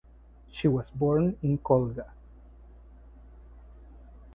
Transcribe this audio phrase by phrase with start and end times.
[0.51, 2.09] She was born in Kolga.